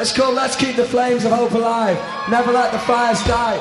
[0.00, 1.98] It's called Let's Keep the Flames of Hope Alive.
[2.30, 3.58] Never let the fires die.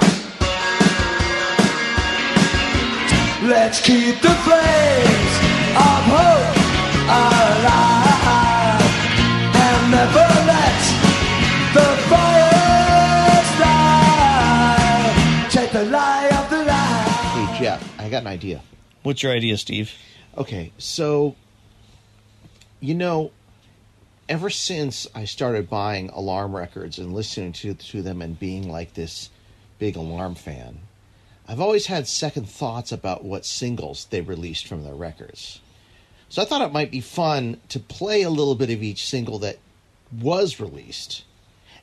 [3.45, 5.33] Let's keep the flames
[5.75, 6.55] of hope
[7.03, 8.79] alive.
[9.53, 10.79] And never let
[11.73, 15.11] the fires die.
[15.49, 17.03] Take the lie of the lie.
[17.35, 18.61] Hey, Jeff, I got an idea.
[19.03, 19.91] What's your idea, Steve?
[20.37, 21.35] Okay, so,
[22.79, 23.31] you know,
[24.29, 28.93] ever since I started buying alarm records and listening to, to them and being like
[28.93, 29.31] this
[29.79, 30.79] big alarm fan,
[31.47, 35.61] I've always had second thoughts about what singles they released from their records.
[36.29, 39.39] So I thought it might be fun to play a little bit of each single
[39.39, 39.57] that
[40.21, 41.23] was released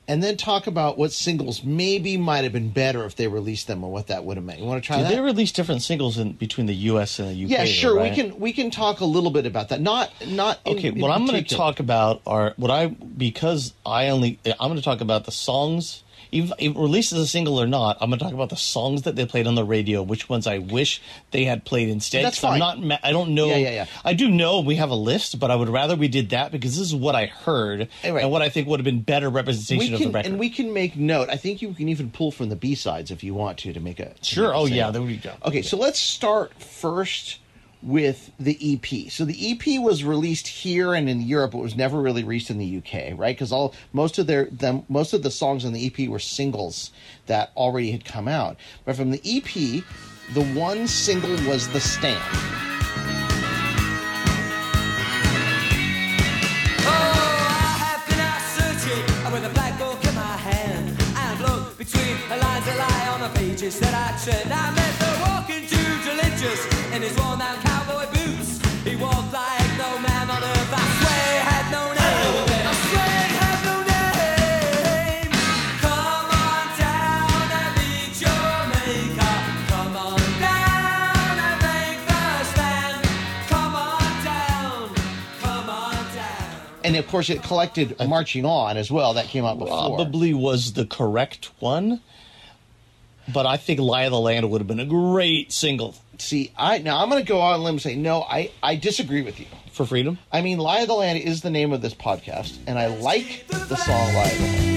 [0.09, 3.83] and then talk about what singles maybe might have been better if they released them
[3.83, 4.61] or what that would have meant.
[4.61, 5.13] You want to try Did that?
[5.13, 7.19] they release different singles in between the U.S.
[7.19, 7.53] and the U.K.?
[7.53, 7.97] yeah, though, sure.
[7.97, 8.11] right?
[8.11, 9.81] We can we can talk a little bit about that.
[9.81, 14.09] Not not Okay, in what I'm going to talk about are what I because I
[14.09, 16.03] only I'm going to talk about the songs.
[16.33, 19.03] Even if released as a single or not, I'm going to talk about the songs
[19.03, 20.03] that they played on the radio.
[20.03, 22.25] Which ones I wish they had played instead.
[22.25, 22.89] That's 'cause I'm fine.
[22.89, 23.01] not.
[23.03, 23.47] I don't know.
[23.47, 23.87] Yeah, yeah, yeah.
[24.05, 26.77] I do know we have a list, but I would rather we did that because
[26.77, 28.23] this is what I heard right.
[28.23, 30.31] and what I think would have been better representation we of the record.
[30.31, 31.29] and we can make note.
[31.31, 33.81] I think you can even pull from the B sides if you want to to
[33.81, 34.49] make a to Sure.
[34.49, 35.33] make a Oh, yeah, there we go.
[35.45, 37.39] Okay, so let's start first
[37.87, 39.11] with the EP.
[39.13, 41.55] So the EP was released here and in Europe.
[41.55, 43.35] It was never really released in the UK, right?
[43.35, 46.91] Because all most of their them most of the songs on the EP were singles
[47.27, 48.57] that already had come out.
[48.85, 49.85] But from the EP,
[50.35, 52.21] the one single was "The Stand."
[56.89, 57.27] Oh,
[64.49, 64.79] that.
[64.79, 64.86] I
[86.87, 89.15] And of course, it collected "Marching On" as well.
[89.15, 89.97] That came out before.
[89.97, 92.01] probably was the correct one.
[93.33, 96.79] But I think "Lie of the Land" would have been a great single See, I
[96.79, 98.23] now I'm going to go on a limb and say no.
[98.23, 99.47] I I disagree with you.
[99.71, 100.19] for Freedom.
[100.33, 103.47] I mean, Lie of the Land is the name of this podcast, and I like
[103.49, 104.76] the song Lie of the Land.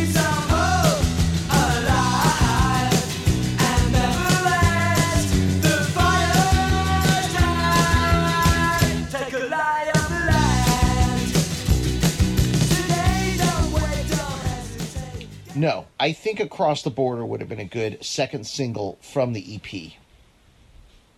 [15.60, 19.56] No, I think Across the Border would have been a good second single from the
[19.56, 19.92] EP.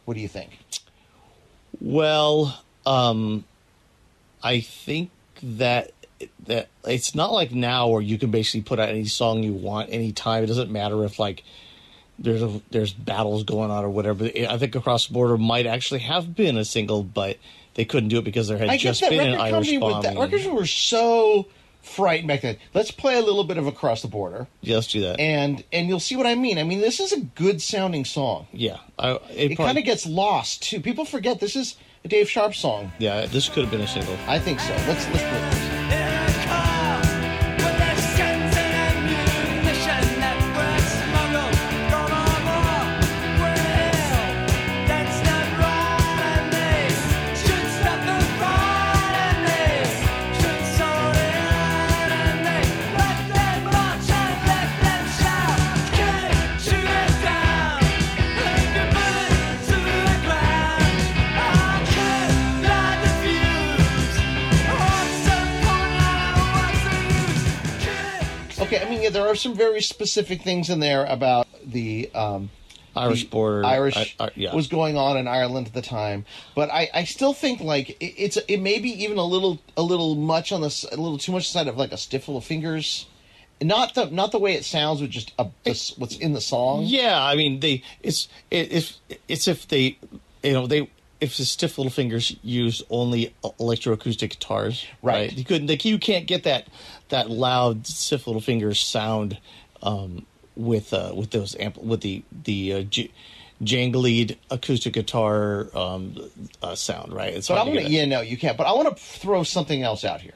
[0.06, 0.58] What do you think?
[1.80, 3.44] Well, um,
[4.42, 5.12] I think
[5.44, 5.92] that
[6.48, 9.92] that it's not like now where you can basically put out any song you want
[9.92, 10.44] anytime.
[10.44, 11.44] It doesn't matter if like
[12.18, 14.26] there's a, there's battles going on or whatever.
[14.26, 17.38] I think Across the Border might actually have been a single, but
[17.76, 20.02] they couldn't do it because there had I just been an Irish bombing.
[20.02, 21.46] that records were so
[21.82, 22.58] frightened back then.
[22.74, 25.20] Let's play a little bit of Across the Border, yeah, let's do that.
[25.20, 26.58] and and you'll see what I mean.
[26.58, 28.48] I mean, this is a good sounding song.
[28.54, 29.20] yeah, I, it,
[29.52, 30.80] It probably- kind of gets lost too.
[30.82, 32.92] People forget this is a Dave Sharp song.
[33.00, 33.26] yeah.
[33.26, 34.18] This could have been a single.
[34.28, 34.74] I think so.
[34.88, 35.71] Let's let's play this.
[69.42, 72.50] Some very specific things in there about the um,
[72.96, 74.54] Irish the border, Irish I- I- yeah.
[74.54, 76.26] was going on in Ireland at the time,
[76.56, 79.82] but I, I still think like it, it's it may be even a little a
[79.82, 83.06] little much on the a little too much side of like a stiff little fingers,
[83.62, 86.84] not the not the way it sounds with just a, just what's in the song.
[86.86, 89.98] Yeah, I mean they it's it, if it's if they
[90.44, 90.90] you know they
[91.22, 95.32] if the stiff little fingers use only electroacoustic guitars, Right.
[95.32, 96.68] You couldn't like you can't get that
[97.10, 99.38] that loud stiff little fingers sound
[99.84, 100.26] um,
[100.56, 103.12] with uh, with those amp with the the uh, j-
[103.64, 106.18] jangly acoustic guitar um,
[106.64, 107.34] uh, sound, right?
[107.34, 108.58] It's But I hard to want to yeah no you can't.
[108.58, 110.34] But I want to throw something else out here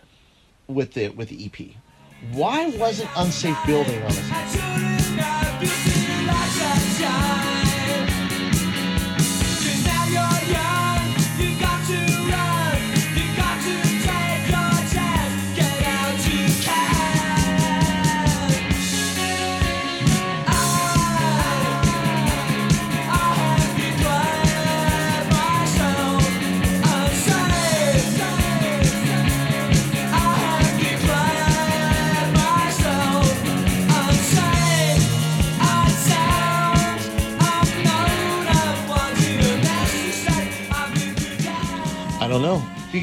[0.68, 1.76] with the with the EP.
[2.32, 4.32] Why wasn't unsafe building on this?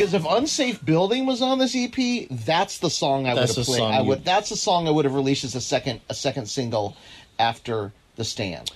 [0.03, 3.79] Because if Unsafe Building was on this EP, that's the song I would have played.
[3.79, 6.47] song I would that's the song I would have released as a second a second
[6.47, 6.97] single
[7.39, 8.73] after The Stand.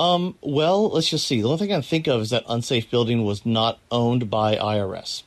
[0.00, 1.40] Um, well, let's just see.
[1.40, 4.56] The only thing I can think of is that Unsafe Building was not owned by
[4.56, 5.22] IRS.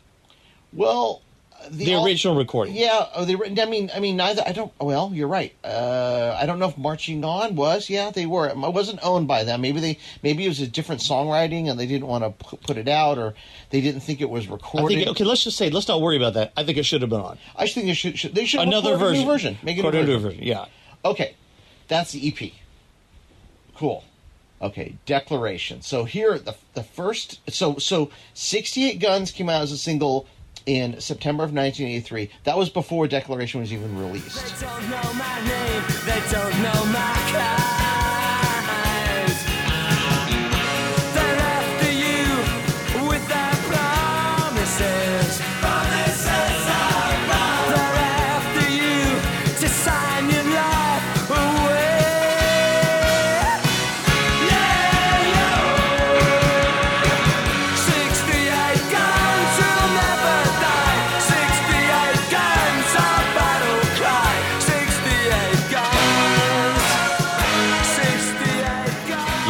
[0.74, 1.22] Well,
[1.69, 2.75] The al- original recording.
[2.75, 4.42] Yeah, oh, the I mean, I mean, neither.
[4.45, 4.71] I don't.
[4.80, 5.54] Well, you're right.
[5.63, 7.89] Uh, I don't know if Marching On was.
[7.89, 8.48] Yeah, they were.
[8.48, 9.62] It wasn't owned by them.
[9.62, 10.00] Maybe they.
[10.24, 13.18] Maybe it was a different songwriting, and they didn't want to pu- put it out,
[13.18, 13.33] or
[13.71, 14.95] they didn't think it was I recorded.
[14.95, 15.24] think okay.
[15.24, 16.54] Let's just say let's not worry about that.
[16.56, 18.18] I think it should have been on I think they should.
[18.18, 19.25] should they should another version.
[19.25, 19.57] new version.
[19.63, 20.30] Make it a Record new new version.
[20.39, 20.44] version.
[20.48, 20.65] Yeah.
[21.03, 21.36] Okay,
[21.88, 22.51] that's the EP.
[23.75, 24.03] Cool.
[24.62, 25.81] Okay, Declaration.
[25.81, 30.25] So here the the first so so 68 Guns came out as a single
[30.68, 32.30] in September of 1983.
[32.44, 34.64] That was before Declaration was even released.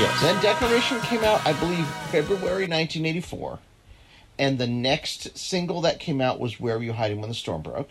[0.08, 0.22] Yes.
[0.22, 3.60] Then Declaration came out, I believe, February 1984.
[4.40, 7.62] And the next single that came out was Where Were You Hiding When the Storm
[7.62, 7.90] Broke?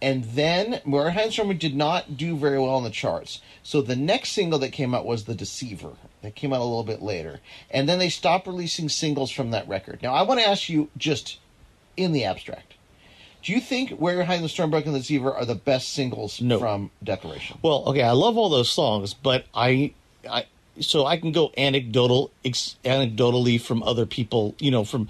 [0.00, 2.70] And then Where Were You Hiding When the Storm Broke did not do very well
[2.70, 3.40] on the charts.
[3.64, 5.94] So the next single that came out was The Deceiver.
[6.22, 7.40] That came out a little bit later.
[7.72, 10.02] And then they stopped releasing singles from that record.
[10.04, 11.40] Now, I want to ask you just
[11.96, 12.74] in the abstract.
[13.42, 15.56] Do you think Where You're Hiding When the Storm Broke and The Deceiver are the
[15.56, 16.60] best singles No.
[16.60, 17.58] from Declaration?
[17.62, 19.92] Well, okay, I love all those songs, but I,
[20.30, 20.44] I,
[20.80, 25.08] so I can go anecdotal, ex, anecdotally from other people, you know, from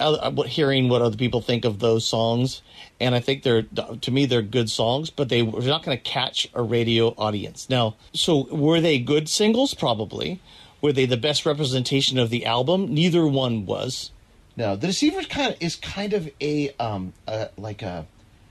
[0.00, 2.62] uh, what hearing what other people think of those songs,
[3.00, 6.02] and I think they're to me they're good songs, but they were not going to
[6.02, 7.68] catch a radio audience.
[7.70, 9.74] Now, so were they good singles?
[9.74, 10.40] Probably.
[10.82, 12.92] Were they the best representation of the album?
[12.92, 14.10] Neither one was.
[14.56, 18.06] No, The Deceiver kind of is kind of a um uh, like a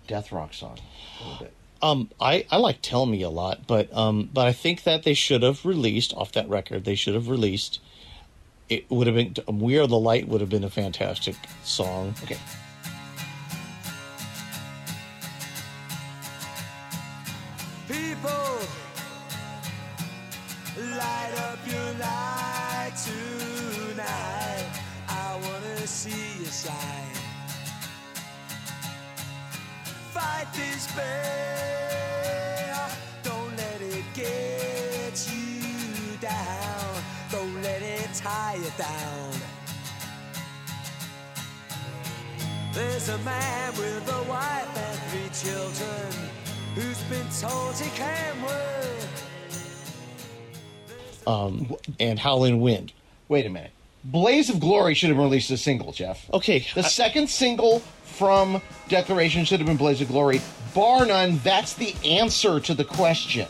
[0.08, 0.78] death rock song
[1.20, 1.54] a little bit.
[1.82, 5.14] Um, I, I like Tell Me a lot, but um, but I think that they
[5.14, 6.86] should have released off that record.
[6.86, 7.80] They should have released.
[8.70, 12.16] It would have been "We Are the Light" would have been a fantastic song.
[12.24, 12.38] Okay.
[17.88, 18.60] People,
[20.98, 24.66] light up your light tonight.
[25.08, 27.05] I wanna see you shine.
[30.16, 30.88] Fight this.
[33.22, 37.04] Don't let it get you down.
[37.30, 39.34] Don't let it tie you down.
[42.72, 46.30] There's a man with a wife and three children
[46.76, 49.10] who's been told he can't work.
[51.28, 52.94] Um, and "Howling Wind."
[53.28, 53.72] Wait a minute.
[54.06, 56.32] Blaze of Glory should have released a single, Jeff.
[56.32, 60.42] Okay, The I- second single from Declaration should have been Blaze of Glory.
[60.74, 63.48] Bar none, that's the answer to the question.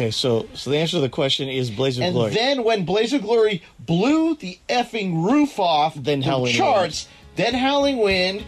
[0.00, 0.10] Okay.
[0.10, 3.12] So so the answer to the question is "Blaze of And Glory." then when Blaze
[3.12, 8.44] of Glory blew the effing roof off Then the Howling charts, then Howling Wind,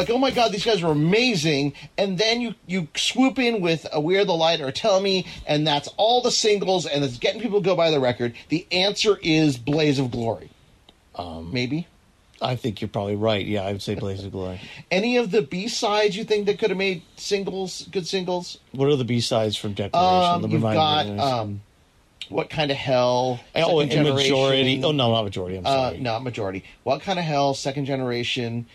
[0.00, 3.86] like, oh my god, these guys are amazing, and then you you swoop in with
[3.92, 7.18] a We Are the Light or Tell Me, and that's all the singles, and it's
[7.18, 8.34] getting people to go buy the record.
[8.48, 10.50] The answer is Blaze of Glory.
[11.14, 11.86] Um, Maybe.
[12.42, 13.44] I think you're probably right.
[13.44, 14.60] Yeah, I would say Blaze of Glory.
[14.90, 18.58] Any of the B sides you think that could have made singles, good singles?
[18.72, 20.44] What are the B sides from Declaration?
[20.44, 21.60] Um, you've got um,
[22.30, 23.40] what kind of hell?
[23.54, 24.82] oh, majority.
[24.82, 25.56] Oh no, not majority.
[25.58, 25.98] I'm Uh, sorry.
[25.98, 26.64] not majority.
[26.84, 27.52] What kind of hell?
[27.52, 28.66] Second generation.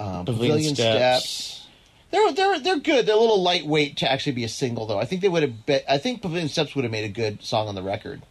[0.00, 1.28] Um, Pavilion Pavilion, Steps.
[1.28, 1.66] steps.
[2.10, 3.06] They're they're they're good.
[3.06, 4.98] They're a little lightweight to actually be a single, though.
[4.98, 5.66] I think they would have.
[5.66, 8.22] Bet, I think Pavilion Steps would have made a good song on the record.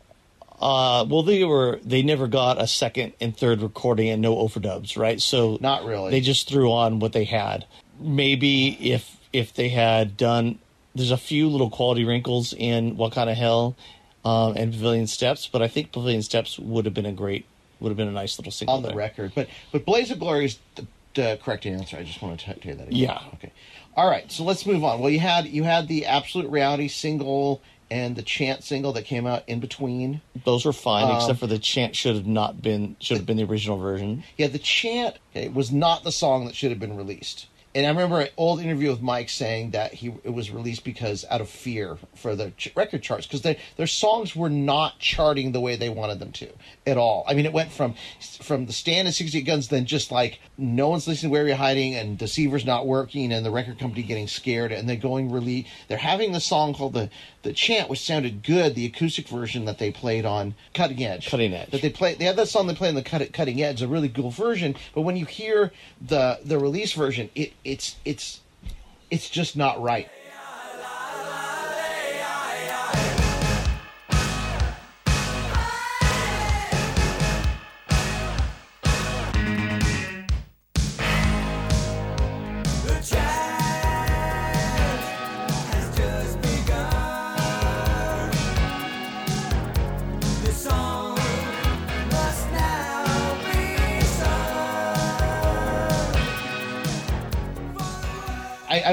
[0.61, 4.97] Uh, well, they were they never got a second and third recording and no overdubs,
[4.97, 5.19] right?
[5.19, 6.11] So Not really.
[6.11, 7.65] They just threw on what they had.
[7.99, 10.59] Maybe if if they had done,
[10.95, 13.75] there's a few little quality wrinkles in What Kind of Hell
[14.23, 17.45] um, and Pavilion Steps, but I think Pavilion Steps would have been a great,
[17.79, 18.97] would have been a nice little single on the there.
[18.97, 19.33] record.
[19.35, 21.97] But but Blaze of Glory is the, the correct answer.
[21.97, 22.87] I just want to tell you that.
[22.87, 22.99] Again.
[22.99, 23.19] Yeah.
[23.35, 23.51] Okay.
[23.95, 24.31] All right.
[24.31, 24.99] So let's move on.
[24.99, 29.27] Well, you had you had the Absolute Reality single and the Chant single that came
[29.27, 30.21] out in between.
[30.45, 33.37] Those were fine, Um, except for the chant should have not been should have been
[33.37, 34.23] the original version.
[34.37, 37.47] Yeah, the chant okay, was not the song that should have been released.
[37.75, 41.25] And I remember an old interview with Mike saying that he it was released because
[41.29, 45.51] out of fear for the ch- record charts because their their songs were not charting
[45.51, 46.49] the way they wanted them to
[46.85, 47.23] at all.
[47.27, 47.95] I mean, it went from
[48.41, 51.95] from the stand and 68 guns, then just like no one's listening, where you're hiding,
[51.95, 55.67] and Deceiver's not working, and the record company getting scared, and they're going really.
[55.87, 57.09] They're having the song called the
[57.41, 61.29] the chant, which sounded good, the acoustic version that they played on Cutting Edge.
[61.29, 61.71] Cutting Edge.
[61.71, 63.87] That they play they had that song they play on the cut, cutting edge a
[63.87, 68.41] really cool version but when you hear the the release version it it's it's
[69.09, 70.09] it's just not right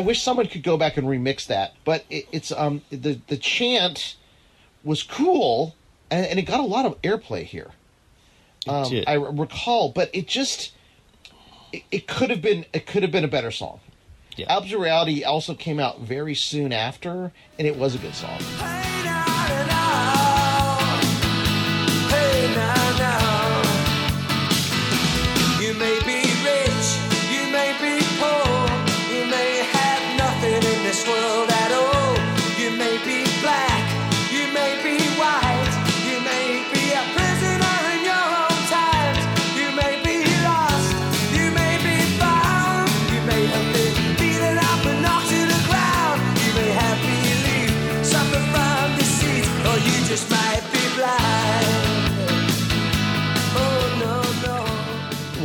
[0.00, 3.20] I, I wish someone could go back and remix that but it, it's um the
[3.28, 4.16] the chant
[4.82, 5.74] was cool
[6.10, 7.70] and, and it got a lot of airplay here
[8.68, 9.04] um, did.
[9.06, 10.72] I r- recall but it just
[11.72, 13.80] it, it could have been it could have been a better song
[14.36, 14.56] Yeah.
[14.56, 18.40] Absolute Reality also came out very soon after and it was a good song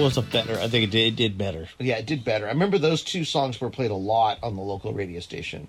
[0.05, 0.53] was a better.
[0.59, 1.67] I think it did, it did better.
[1.79, 2.45] Yeah, it did better.
[2.45, 5.67] I remember those two songs were played a lot on the local radio station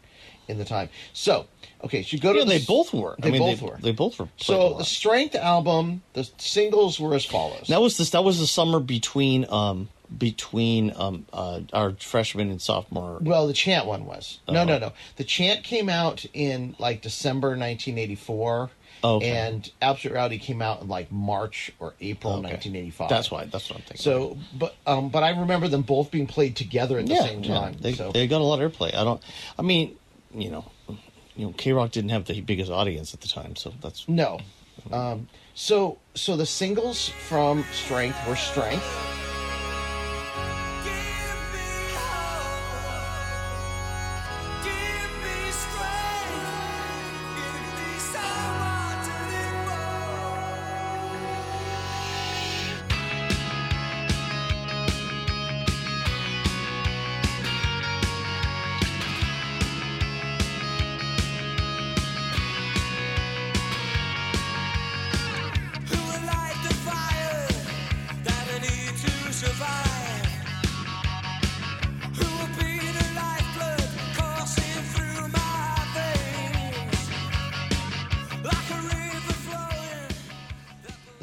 [0.49, 0.89] in the time.
[1.13, 1.47] So,
[1.83, 3.17] okay, so you go to Yeah, the they both were.
[3.19, 3.79] They I mean, both they, were.
[3.81, 4.29] They both were.
[4.37, 7.67] so the Strength album, the singles were as follows.
[7.69, 8.11] that was this.
[8.11, 13.19] That was the summer between um between um uh our freshman and sophomore.
[13.23, 14.39] well, the Chant one was.
[14.49, 14.65] No, Oh.
[14.65, 14.93] no, no.
[15.17, 18.71] The Chant came out in like December 1984.
[19.05, 19.31] Oh, okay.
[19.31, 22.49] And Absolute Reality came out in like March or April Okay.
[22.49, 23.09] 1985.
[23.09, 23.45] That's why.
[23.45, 24.03] That's what I'm thinking.
[24.03, 27.43] So, but um, but I remember them both being played together at the yeah, same
[27.43, 27.77] yeah, time.
[27.81, 28.13] they so.
[28.13, 28.95] they got a lot of airplay.
[28.95, 29.23] I don't.
[29.59, 29.97] I mean,
[30.35, 30.65] you know,
[31.37, 34.41] you know, K Rock didn't have the biggest audience at the time, so that's No.
[34.93, 38.85] Um, so so the singles from Strength were Strength.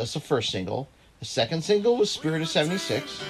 [0.04, 0.90] That's the first single.
[1.22, 3.24] The second single was Spirit of 76.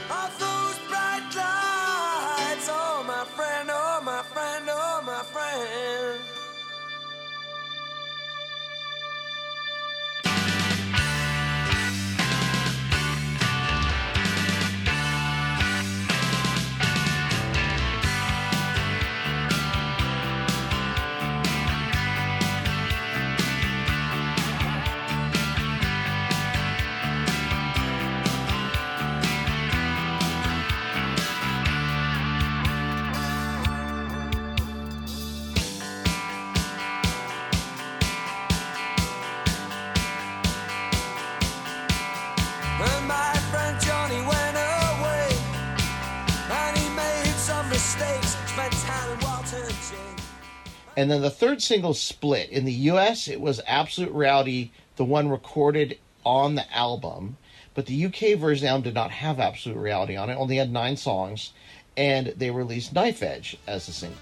[51.04, 52.50] And then the third single split.
[52.50, 57.36] In the US, it was Absolute Reality, the one recorded on the album.
[57.74, 60.96] But the UK version the did not have Absolute Reality on it, only had nine
[60.96, 61.52] songs.
[61.98, 64.18] And they released Knife Edge as a single.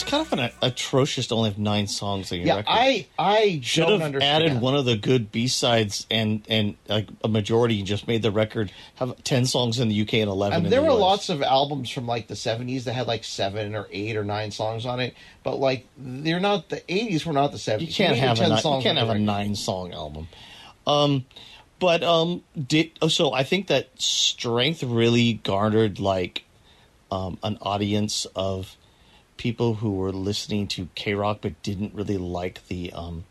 [0.00, 2.70] It's kind of an atrocious to only have nine songs on your Yeah, record.
[2.70, 4.44] I I should don't have understand.
[4.44, 8.30] added one of the good B sides and and like a majority just made the
[8.30, 10.64] record have ten songs in the UK and eleven.
[10.64, 11.00] And there the were US.
[11.00, 14.50] lots of albums from like the 70s that had like seven or eight or nine
[14.50, 17.80] songs on it, but like they're not the 80s were not the 70s.
[17.82, 20.28] You can't have a 10 nine, you can't have a nine song album.
[20.86, 21.26] Um,
[21.78, 26.44] but um, did oh, so I think that Strength really garnered like
[27.10, 28.76] um, an audience of
[29.40, 33.24] people who were listening to K rock but didn't really like the um,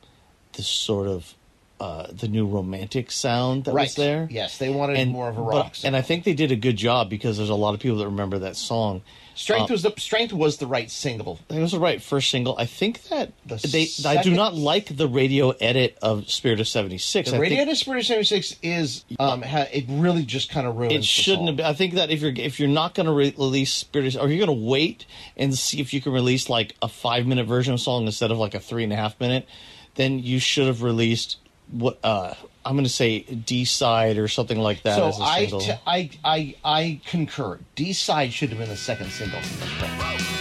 [0.53, 1.35] the sort of
[1.79, 4.27] uh, the new romantic sound that right was there.
[4.31, 5.75] Yes, they wanted and more of a but- rock.
[5.83, 8.07] and I think they did a good job because there's a lot of people that
[8.07, 9.03] remember that song.
[9.39, 11.39] Strength uh, was the Strength was the right single.
[11.47, 12.57] It was the right first single.
[12.57, 13.87] I think that The they.
[14.05, 17.31] I do not like the radio edit of Spirit of '76.
[17.31, 20.67] The I Radio think to Spirit of 76 is um ha, it really just kind
[20.67, 20.93] of ruins.
[20.93, 21.55] it shouldn't have.
[21.55, 24.23] Been, I think that if you're if you're not going to re- release Spirit, of,
[24.23, 25.05] or you're going to wait
[25.37, 28.31] and see if you can release like a five minute version of a song instead
[28.31, 29.47] of like a three and a half minute,
[29.95, 31.37] then you should have released
[31.71, 32.33] what uh
[32.65, 35.59] I'm going to say Deeside or something like that So as a I, single.
[35.61, 37.59] t- I I I concur.
[37.75, 40.38] Deeside should have been the second single from the Strength.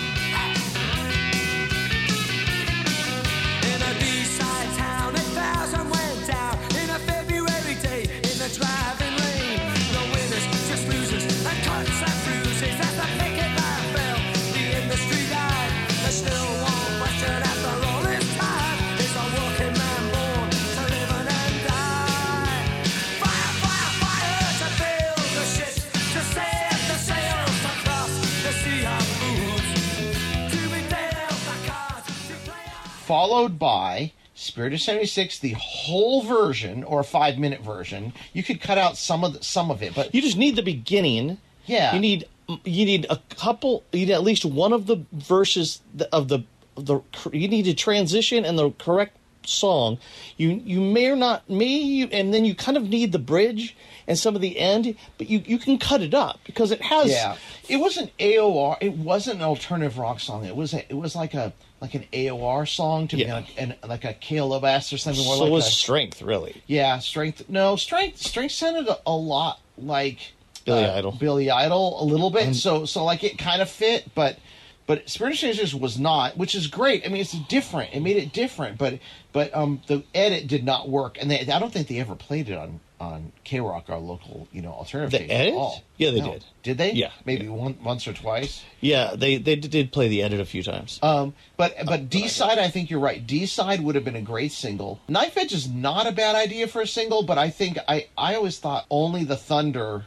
[33.09, 38.13] Followed by Spirit of 76, the whole version or a five minute version.
[38.35, 40.63] You could cut out some of the, some of it, but You just need the
[40.63, 41.39] beginning.
[41.65, 41.95] Yeah.
[41.95, 42.29] You need
[42.65, 43.83] you need a couple.
[43.93, 45.81] You need at least one of the verses
[46.13, 46.45] of the
[46.77, 47.03] of the.
[47.33, 49.99] You need to transition and the correct song.
[50.37, 53.77] You you may or not may you, and then you kind of need the bridge
[54.07, 57.11] and some of the end, but you you can cut it up because it has.
[57.11, 57.37] yeah,
[57.69, 58.77] it was an AOR.
[58.81, 60.45] It wasn't an alternative rock song.
[60.45, 63.35] It was a, it was like a like an AOR song to Yeah.
[63.35, 65.25] like an like a KLOS or something.
[65.25, 66.63] More So like was a, strength really.
[66.67, 67.49] yeah, strength.
[67.49, 68.19] No, strength.
[68.19, 70.33] Strength sounded a, a lot like
[70.65, 71.13] Billy uh, Idol.
[71.13, 72.55] Billy Idol a little bit.
[72.55, 74.39] so so like it kind of fit, but
[74.87, 77.05] but Spirit of Strangers was not, which is great.
[77.05, 77.95] I mean, it's different.
[77.95, 78.99] It made it different, but
[79.33, 82.49] but um the edit did not work, and they I don't think they ever played
[82.49, 85.55] it on on K Rock, our local you know alternative The station at edit?
[85.55, 85.83] all.
[85.97, 86.33] Yeah, they No.
[86.33, 86.45] did.
[86.63, 86.93] Did they?
[86.93, 87.51] Yeah, maybe yeah.
[87.51, 88.63] one once or twice.
[88.81, 90.99] Yeah, they they did play the edit a few times.
[91.03, 93.27] Um, but but Deeside, I think you're right.
[93.27, 95.01] Deeside would have been a great single.
[95.09, 98.35] Knife Edge is not a bad idea for a single, but I think I I
[98.35, 100.07] always thought Only the Thunder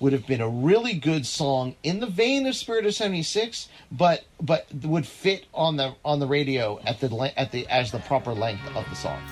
[0.00, 4.24] would have been a really good song in the vein of Spirit of '76, but
[4.40, 8.32] but would fit on the on the radio at the at the as the proper
[8.34, 9.22] length of the song.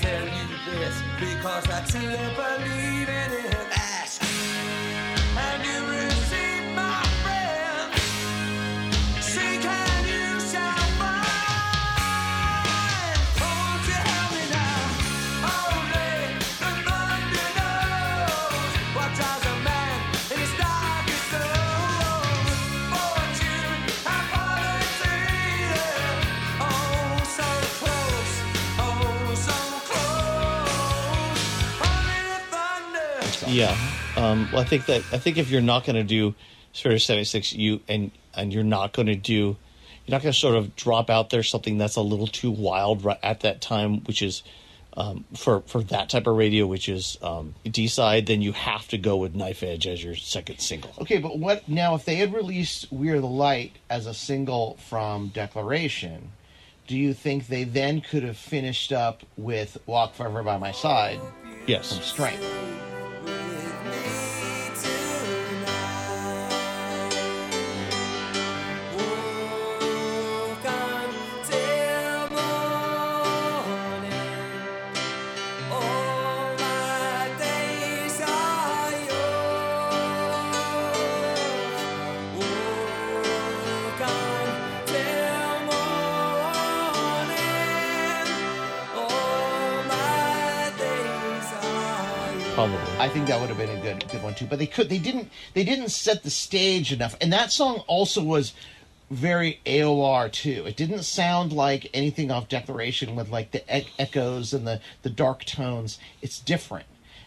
[0.00, 3.85] Tell you this because I truly believe in it.
[33.56, 33.74] Yeah.
[34.16, 36.34] Um, well, I think that I think if you're not going to do
[36.74, 39.56] Spirit of '76, you and and you're not going to do, you're
[40.08, 43.18] not going to sort of drop out there something that's a little too wild right
[43.22, 44.42] at that time, which is
[44.94, 48.26] um, for for that type of radio, which is um, Deeside.
[48.26, 50.92] Then you have to go with Knife Edge as your second single.
[51.00, 55.28] Okay, but what now if they had released We're the Light as a single from
[55.28, 56.32] Declaration?
[56.86, 61.20] Do you think they then could have finished up with Walk Forever by My Side
[61.66, 61.88] Yes.
[61.88, 62.06] from Yes.
[62.06, 62.85] Strength?
[93.06, 94.46] I think that would have been a good good one too.
[94.46, 97.16] But they could they didn't they didn't set the stage enough.
[97.20, 98.52] And that song also was
[99.12, 100.64] very AOR too.
[100.66, 105.10] It didn't sound like anything off Declaration with like the e- echoes and the the
[105.10, 106.00] dark tones.
[106.20, 106.86] It's different.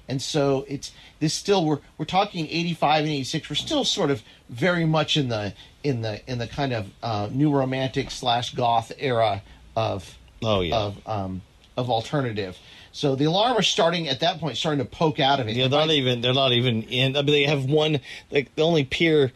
[0.09, 4.21] And so it's this still we're we're talking 85 and 86 we're still sort of
[4.49, 8.91] very much in the in the in the kind of uh, new romantic slash goth
[8.99, 9.43] era
[9.77, 10.75] of Oh, yeah.
[10.75, 11.41] of um
[11.79, 12.57] of alternative.
[12.91, 15.55] So the alarm are starting at that point starting to poke out of it.
[15.55, 16.21] Yeah, they're not even.
[16.21, 17.15] They're not even in.
[17.15, 17.99] I mean, they have one.
[18.31, 19.31] Like the only peer,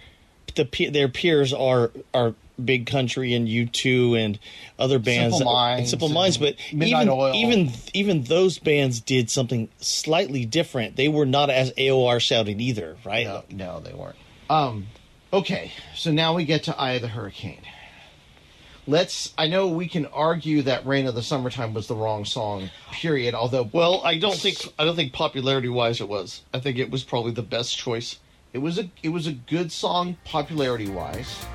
[0.55, 4.39] the pe- their peers are are Big Country and U two and
[4.77, 5.37] other bands.
[5.37, 7.35] Simple Minds and Simple Minds, but Midnight even Oil.
[7.35, 10.95] even even those bands did something slightly different.
[10.95, 13.25] They were not as AOR sounding either, right?
[13.25, 14.15] No, no, they weren't.
[14.49, 14.87] Um,
[15.31, 17.61] okay, so now we get to Eye of the Hurricane.
[18.85, 19.33] Let's.
[19.37, 22.69] I know we can argue that "Rain of the Summertime" was the wrong song.
[22.91, 23.33] Period.
[23.33, 26.41] Although Well, I don't think I don't think popularity wise it was.
[26.53, 28.19] I think it was probably the best choice.
[28.51, 31.45] it was a it was a good song popularity wise.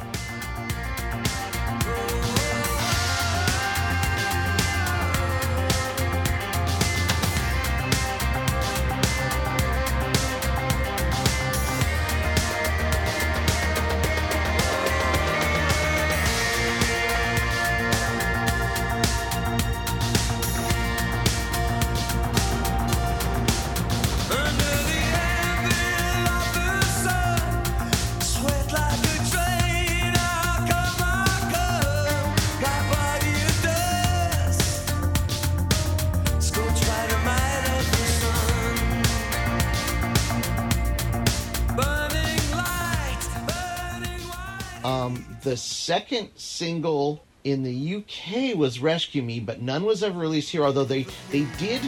[45.88, 50.62] Second single in the UK was "Rescue Me," but none was ever released here.
[50.62, 51.80] Although they they did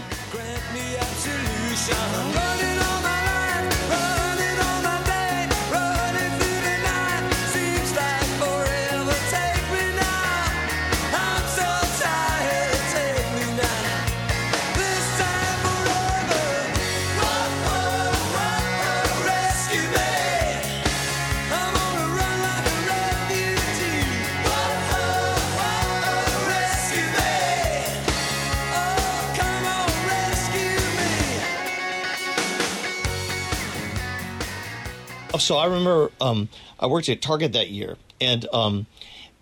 [35.50, 38.86] so I remember um, I worked at Target that year, and um,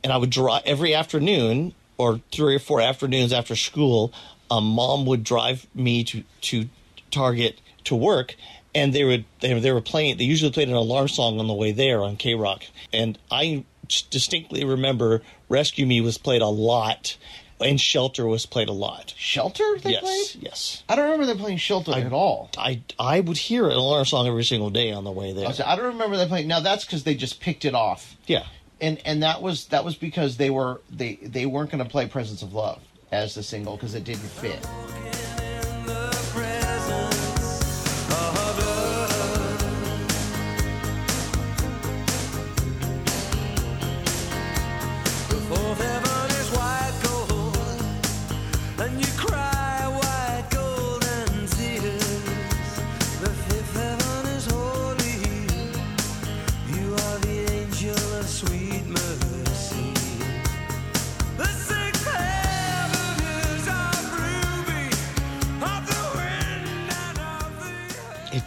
[0.02, 4.10] and I would drive every afternoon or three or four afternoons after school.
[4.50, 6.70] Um, Mom would drive me to to
[7.10, 8.36] Target to work,
[8.74, 10.16] and they would they, they were playing.
[10.16, 13.66] They usually played an alarm song on the way there on K Rock, and I
[14.08, 17.18] distinctly remember "Rescue Me" was played a lot,
[17.60, 19.14] and "Shelter" was played a lot.
[19.16, 20.42] "Shelter." They yes, played.
[20.44, 20.82] yes.
[20.88, 22.50] I don't remember them playing "Shelter" at all.
[22.56, 25.46] I I would hear an alarm song every single day on the way there.
[25.46, 26.48] I I don't remember them playing.
[26.48, 28.16] Now that's because they just picked it off.
[28.26, 28.44] Yeah.
[28.80, 32.06] and and that was that was because they were they they weren't going to play
[32.06, 34.66] "Presence of Love" as the single because it didn't fit.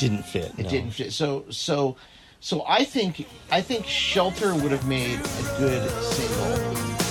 [0.01, 0.51] Didn't fit.
[0.57, 0.69] It no.
[0.69, 1.13] didn't fit.
[1.13, 1.95] So so
[2.39, 7.10] so I think I think "Shelter" would have made a good single.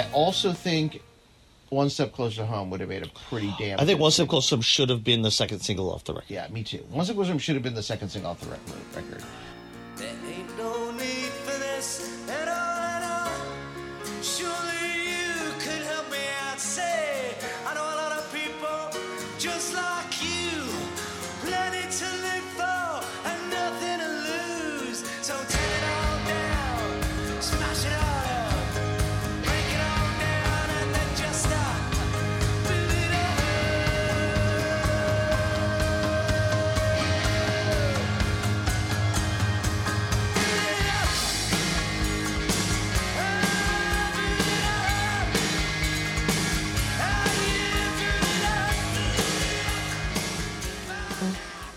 [0.00, 1.02] I also think
[1.68, 3.78] "One Step Closer to Home" would have made a pretty damn.
[3.78, 6.30] I think One Step Closer should have been the second single off the record.
[6.30, 6.84] Yeah, me too.
[6.90, 9.22] One Step Closer to Home should have been the second single off the record.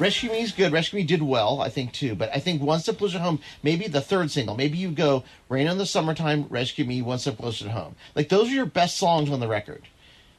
[0.03, 0.73] Rescue Me is good.
[0.73, 2.13] Rescue Me did well, I think too.
[2.13, 4.53] But I think One Step Closer Home, maybe the third single.
[4.53, 7.95] Maybe you go Rain in the Summertime, Rescue Me, One Step Closer to Home.
[8.13, 9.83] Like those are your best songs on the record.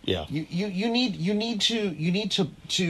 [0.03, 0.27] Yeah.
[0.29, 2.85] You you you need you need to you need to to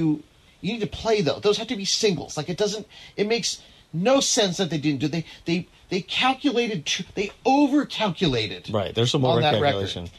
[0.60, 1.42] you need to play those.
[1.42, 2.36] Those have to be singles.
[2.36, 2.88] Like it doesn't.
[3.16, 5.06] It makes no sense that they didn't do.
[5.06, 6.90] They they they calculated.
[7.14, 8.68] They over calculated.
[8.74, 8.92] Right.
[8.92, 10.10] There's some more on that record.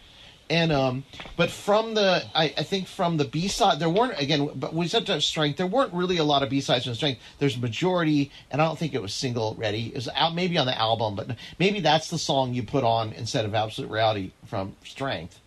[0.50, 1.04] And um,
[1.38, 4.88] but from the I, I think from the B side there weren't again, but we
[4.88, 7.20] said to strength there weren't really a lot of B sides from strength.
[7.40, 9.88] There's majority, and I don't think it was single ready.
[9.88, 13.12] It was out maybe on the album, but maybe that's the song you put on
[13.14, 15.40] instead of Absolute Reality from Strength.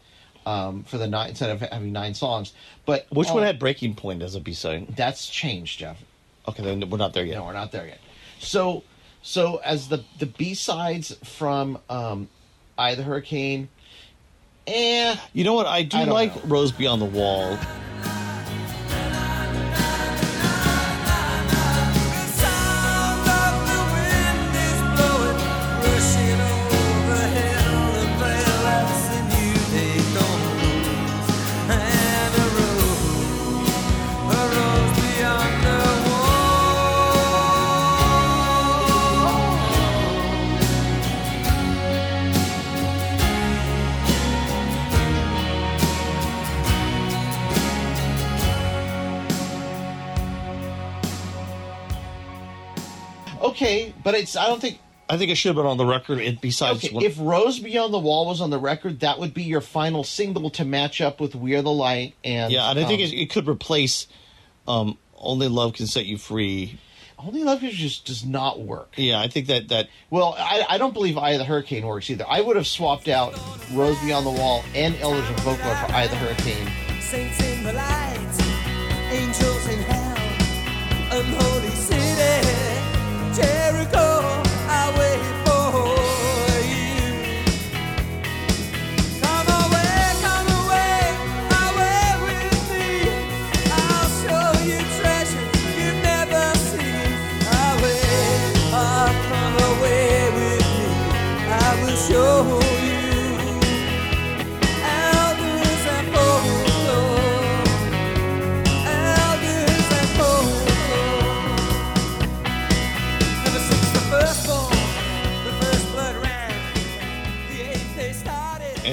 [0.47, 2.55] Um, for the nine instead of having nine songs,
[2.87, 4.97] but Which uh, one had Breaking Point as a B side?
[4.97, 6.03] that's changed, Jeff.
[6.49, 7.35] Okay, then we're not there yet.
[7.35, 7.99] No, we're not there yet.
[8.39, 8.83] So,
[9.21, 12.29] so as the the B sides from um,
[12.79, 13.69] "Eye the Hurricane,"
[14.69, 15.67] eh, You know what?
[15.67, 16.43] I do I like know.
[16.47, 17.59] Rose Beyond the Wall.
[53.59, 54.79] Okay, but it's I don't think
[55.11, 56.19] I think it should have been on the record.
[56.19, 59.35] It besides okay, one- if "Rose Beyond the Wall" was on the record, that would
[59.35, 62.79] be your final single to match up with "We Are the Light" and yeah, and
[62.79, 64.07] I think um, it, it could replace
[64.67, 66.79] um, "Only Love Can Set You Free."
[67.19, 68.95] "Only Love You" just does not work.
[68.97, 72.11] Yeah, I think that that Well, I, I don't believe "Eye of the Hurricane" works
[72.11, 72.27] either.
[72.29, 73.39] I would have swapped out
[73.73, 76.69] "Rose Beyond the Wall" and "Elders and Folklore" for "Eye of the Hurricane."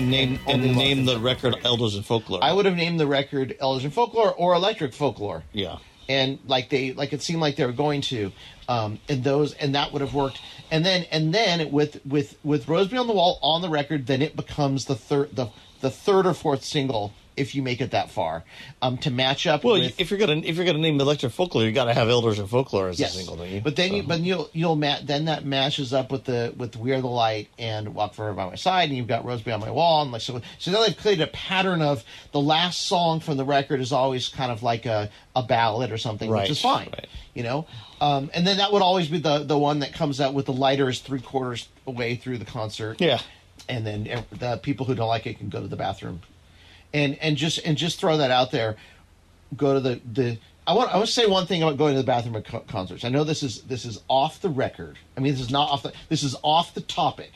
[0.06, 3.08] And name Only and name the record "Elders and Folklore." I would have named the
[3.08, 7.56] record "Elders and Folklore" or "Electric Folklore." yeah, and like they like it seemed like
[7.56, 8.32] they were going to
[8.68, 10.40] um and those and that would have worked
[10.72, 14.22] and then and then with with with rose beyond the wall on the record then
[14.22, 15.48] it becomes the third the
[15.82, 18.44] the third or fourth single if you make it that far
[18.82, 21.32] um to match up well, with if you're gonna if you're gonna name the Electric
[21.32, 23.14] Folklore, you got to have "Elders and Folklore" as yes.
[23.14, 23.62] a single, don't you?
[23.62, 26.92] but then you but you'll you'll ma- then that matches up with the with we
[26.94, 29.72] are the light and walk forever by my side and you've got rose on my
[29.72, 33.38] wall and like so so now they've created a pattern of the last song from
[33.38, 36.62] the record is always kind of like a a ballad or something Right, which is
[36.62, 37.08] fine right.
[37.34, 37.68] you know?
[38.02, 40.54] Um, and then that would always be the the one that comes out with the
[40.54, 43.00] lighters three quarters away through the concert.
[43.00, 43.20] Yeah,
[43.70, 46.22] and then the people who don't like it can go to the bathroom
[46.96, 48.76] and and just and just throw that out there
[49.56, 52.00] go to the the I want I want to say one thing about going to
[52.02, 53.06] the bathroom at co- concerts.
[53.06, 54.98] I know this is this is off the record.
[55.16, 57.32] I mean, this is not off the this is off the topic.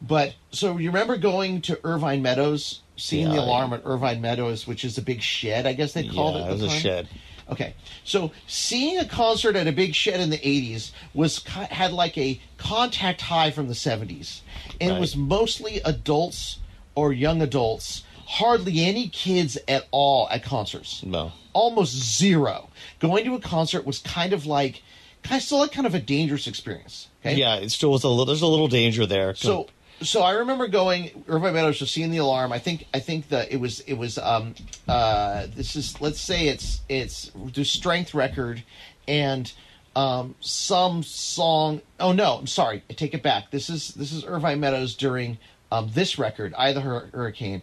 [0.00, 4.66] But so you remember going to Irvine Meadows, seeing the Yeah, alarm at Irvine Meadows,
[4.66, 6.44] which is a big shed, I guess they called yeah, it.
[6.44, 6.80] it the was a time?
[6.80, 7.08] shed.
[7.50, 12.18] Okay, so seeing a concert at a big shed in the '80s was had like
[12.18, 14.40] a contact high from the '70s,
[14.80, 16.58] and it was mostly adults
[16.96, 21.02] or young adults, hardly any kids at all at concerts.
[21.02, 21.32] No.
[21.52, 22.70] almost zero.
[22.98, 24.82] Going to a concert was kind of like,
[25.22, 27.08] kind of still like kind of a dangerous experience.
[27.20, 28.24] Okay, Yeah, it still was a little.
[28.24, 29.34] There's a little danger there.
[29.34, 29.68] so
[30.00, 32.52] so I remember going Irvine Meadows to seeing the alarm.
[32.52, 34.54] I think I think that it was it was um
[34.88, 38.64] uh this is let's say it's it's the strength record
[39.06, 39.52] and
[39.94, 44.24] um some song oh no I'm sorry I take it back this is this is
[44.24, 45.38] Irvine Meadows during
[45.70, 47.62] um this record I the Hur- Hurricane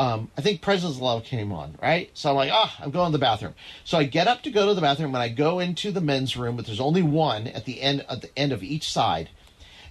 [0.00, 2.10] um, I think Presence of Love came on, right?
[2.14, 3.52] So I'm like, ah, I'm going to the bathroom.
[3.84, 6.38] So I get up to go to the bathroom, and I go into the men's
[6.38, 9.28] room, but there's only one at the end at the end of each side,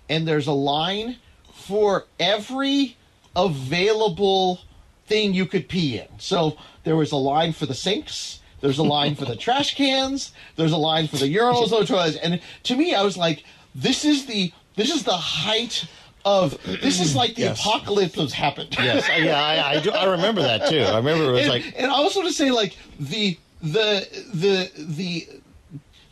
[0.10, 1.18] and there's a line
[1.54, 2.98] for every
[3.36, 4.62] available
[5.06, 6.08] thing you could pee in.
[6.18, 8.40] So there was a line for the sinks.
[8.62, 10.32] There's a line for the trash cans.
[10.56, 12.18] There's a line for the urinals, no toilets.
[12.18, 13.44] And to me, I was like,
[13.76, 15.86] this is the this is the height
[16.26, 17.60] of this is like the Yes.
[17.60, 18.76] apocalypse has happened.
[18.78, 19.92] yes, yeah, I, I do.
[19.92, 20.80] I remember that too.
[20.82, 24.72] I remember it was and, like and I also to say like the the the
[24.78, 25.28] the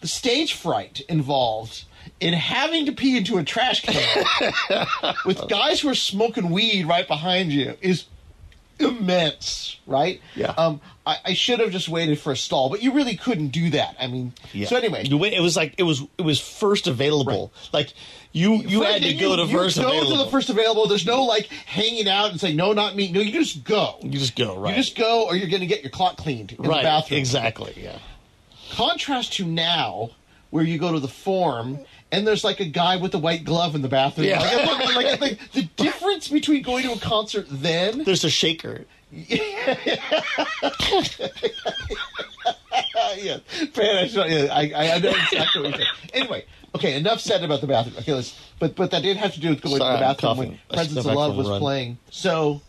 [0.02, 1.84] the stage fright involved
[2.20, 4.26] in having to pee into a trash can
[5.26, 8.06] with guys who are smoking weed right behind you is
[8.80, 10.22] immense, right?
[10.36, 10.52] Yeah.
[10.58, 13.70] Um, I, I should have just waited for a stall, but you really couldn't do
[13.72, 13.96] that.
[14.00, 14.67] I mean, Yeah.
[14.67, 17.52] so anyway, it was like it was it was first available.
[17.74, 17.93] Like
[18.38, 20.17] you you had to you- go to you first go available.
[20.17, 20.88] to the first available.
[20.88, 23.12] There's no like hanging out and saying no, not me.
[23.12, 23.97] No, you just go.
[24.02, 24.76] you just go right.
[24.76, 26.78] You just go, or you're going to get your clock cleaned in right.
[26.78, 27.19] the bathroom.
[27.19, 27.73] Exactly.
[27.76, 28.00] Yeah.
[28.71, 30.12] Contrast to now,
[30.50, 31.80] where you go to the form
[32.12, 34.28] and there's like a guy with a white glove in the bathroom.
[34.28, 34.39] Yeah.
[34.39, 38.04] Like, like, I think the difference between going to a concert then.
[38.04, 38.86] There's a shaker.
[39.12, 39.38] yeah,
[43.78, 45.88] man, I, yeah, I I know exactly what you're saying.
[46.13, 47.95] Anyway, okay, enough said about the bathroom.
[47.99, 48.39] Okay, let's.
[48.60, 50.47] But but that did have to do with going Sorry, to the I'm bathroom when.
[50.47, 51.60] I should Presence go of back Love was run.
[51.60, 51.97] playing.
[52.10, 52.62] So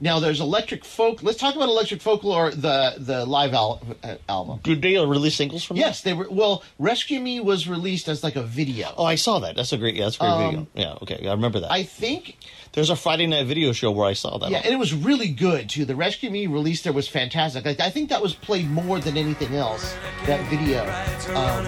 [0.00, 1.22] now there's Electric Folk.
[1.22, 4.60] Let's talk about Electric Folklore, the the live al- uh, album.
[4.62, 5.76] Did they release singles from?
[5.76, 6.28] Yes, they were.
[6.30, 8.92] Well, Rescue Me was released as like a video.
[8.96, 9.56] Oh, I saw that.
[9.56, 9.94] That's a great.
[9.94, 10.66] Yeah, that's a great Um, video.
[10.74, 10.98] Yeah.
[11.02, 11.70] Okay, I remember that.
[11.72, 12.36] I think
[12.72, 14.50] There's a Friday night video show where I saw that.
[14.50, 15.84] Yeah, and it was really good too.
[15.84, 17.64] The Rescue Me release there was fantastic.
[17.64, 19.94] Like, I think that was played more than anything else.
[20.26, 20.82] That video.
[21.38, 21.64] Um,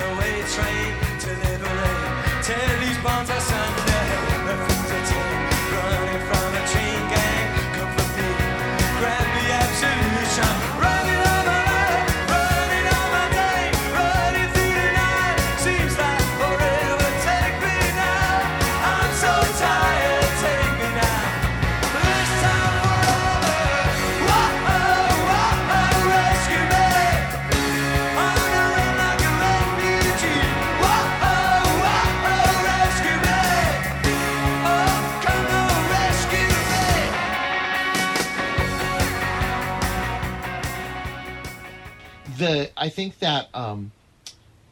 [42.39, 43.93] the I think that um,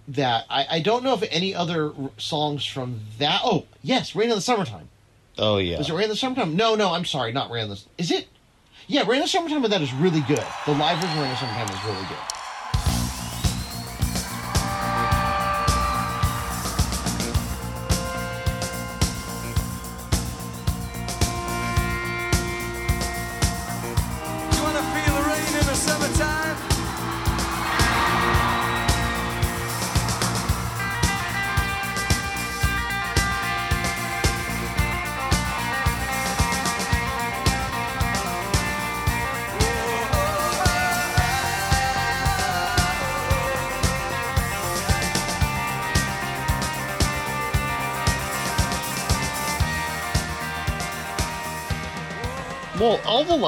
[0.09, 3.41] that I, I don't know if any other r- songs from that.
[3.45, 4.89] Oh yes, Rain in the Summertime.
[5.39, 5.79] Oh yeah.
[5.81, 6.57] Is it Rain in the Summertime?
[6.57, 7.81] No, no, I'm sorry, not Rain in the.
[7.99, 8.29] Is it?
[8.87, 10.45] Yeah, Rain in the Summertime of that is really good.
[10.67, 12.19] The live version of Rain in the Summertime is really good.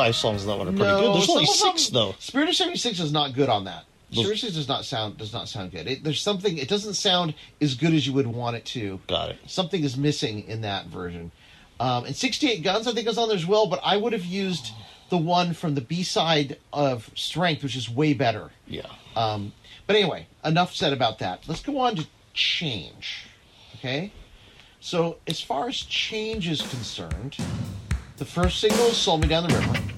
[0.07, 1.15] Live songs on that one are pretty good.
[1.17, 2.15] There's only six them- though.
[2.19, 3.85] Spirit of '76 is not good on that.
[4.11, 5.87] Those- Spirit of '76 does not sound does not sound good.
[5.87, 6.59] It, there's something.
[6.59, 9.01] It doesn't sound as good as you would want it to.
[9.07, 9.39] Got it.
[9.47, 11.33] Something is missing in that version.
[11.79, 13.67] Um, and 68 Guns, I think, is on there as well.
[13.67, 14.71] But I would have used
[15.11, 18.51] the one from the B side of Strength, which is way better.
[18.67, 18.87] Yeah.
[19.15, 19.53] Um,
[19.87, 21.47] but anyway, enough said about that.
[21.47, 23.27] Let's go on to change.
[23.77, 24.13] Okay?
[24.81, 27.37] So, as far as change is concerned,
[28.17, 29.96] the first single is Sold Me Down the River.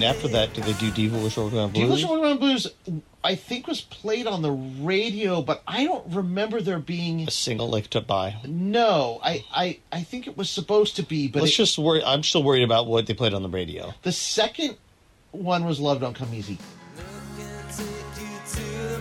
[0.00, 0.08] Then?
[0.08, 2.02] And after that, did they do Diva Wish Over Blues?
[2.02, 2.66] Divas Walking Around Blues,
[3.24, 7.26] I think, was played on the radio, but I don't remember there being.
[7.26, 8.36] A single like to buy.
[8.46, 12.02] No, I, I, I think it was supposed to be, but Let's it- just worry.
[12.04, 13.92] I'm still worried about what they played on the radio.
[14.02, 14.76] the second
[15.32, 16.58] one was Love Don't Come Easy.
[16.96, 17.86] Love can take
[18.22, 18.98] you to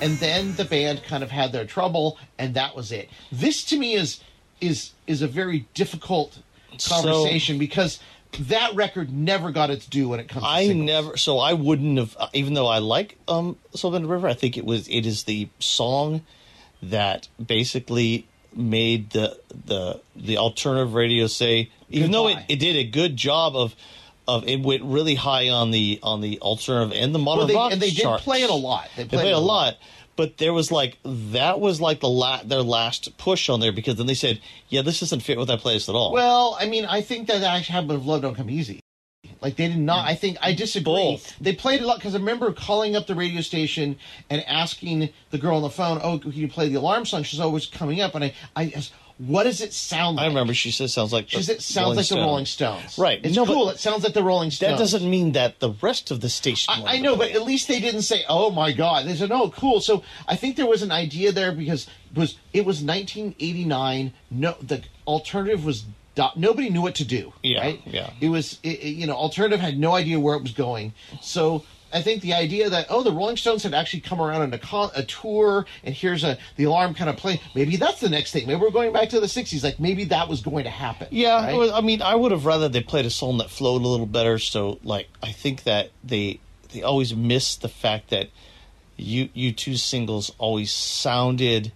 [0.00, 3.08] and then the band kind of had their trouble, and that was it.
[3.32, 4.20] This to me is
[4.60, 6.38] is is a very difficult
[6.86, 8.00] conversation because
[8.40, 10.44] that record never got its due when it comes.
[10.44, 14.34] to I never, so I wouldn't have, even though I like um Soul River, I
[14.34, 16.22] think it was, it is the song
[16.82, 22.84] that basically made the the the alternative radio say, even though it, it did a
[22.84, 23.74] good job of
[24.28, 27.54] of it went really high on the on the alternative and the modern Well, they,
[27.54, 28.22] rock and they did charts.
[28.24, 28.88] play it a lot.
[28.94, 29.76] They They played, played it a lot.
[30.16, 33.96] But there was like that was like the la- their last push on there because
[33.96, 36.84] then they said, "Yeah, this doesn't fit with that place at all." Well, I mean,
[36.84, 38.80] I think that actually happened with Love Don't Come Easy.
[39.40, 40.06] Like they did not.
[40.08, 40.92] I think I disagree.
[40.92, 41.36] Both.
[41.40, 43.96] They played a lot because I remember calling up the radio station
[44.28, 47.38] and asking the girl on the phone, "Oh, can you play the alarm song?" She's
[47.40, 50.70] always coming up, and I, I asked, "What does it sound like?" I remember she
[50.70, 52.98] says sounds like She says it sounds Rolling like the Rolling Stones.
[52.98, 53.20] Right.
[53.22, 53.68] It's No, cool.
[53.68, 54.72] It sounds like the Rolling Stones.
[54.72, 56.72] That doesn't mean that the rest of the station.
[56.74, 59.50] I, I know, but at least they didn't say, "Oh my God." They said, "Oh,
[59.50, 64.12] cool." So I think there was an idea there because it was it was 1989.
[64.30, 65.84] No, the alternative was
[66.36, 67.32] nobody knew what to do.
[67.42, 67.80] Yeah, right.
[67.86, 68.10] yeah.
[68.20, 70.92] It was it, it- you know alternative had no idea where it was going.
[71.20, 71.64] So.
[71.92, 74.58] I think the idea that oh the Rolling Stones had actually come around on a,
[74.58, 78.32] con- a tour and here's a the alarm kind of playing maybe that's the next
[78.32, 81.08] thing maybe we're going back to the 60s like maybe that was going to happen
[81.10, 81.56] Yeah, right?
[81.56, 84.06] well, I mean, I would have rather they played a song that flowed a little
[84.06, 84.38] better.
[84.38, 86.40] So, like, I think that they
[86.72, 88.28] they always miss the fact that
[88.96, 91.72] you you two singles always sounded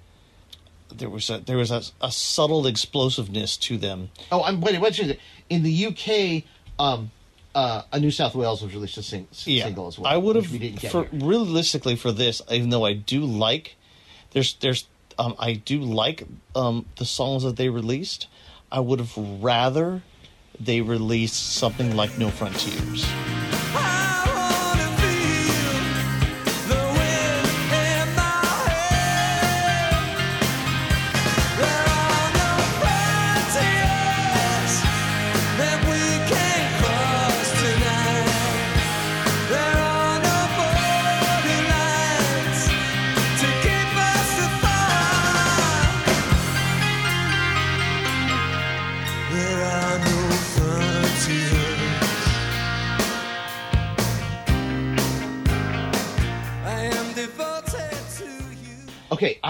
[0.94, 4.10] there was a there was a, a subtle explosiveness to them.
[4.30, 4.78] Oh, I'm wait.
[4.80, 5.14] What's your,
[5.48, 6.44] in the UK?
[6.78, 7.10] Um,
[7.54, 10.12] uh, a New South Wales was released a sing, Yeah, single as well.
[10.12, 13.76] I would have we for realistically for this, even though I do like
[14.32, 14.86] there's there's
[15.18, 16.24] um, I do like
[16.56, 18.28] um, the songs that they released.
[18.70, 20.02] I would have rather
[20.58, 23.06] they released something like No Frontiers.